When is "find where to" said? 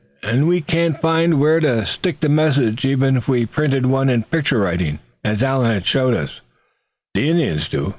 0.99-1.85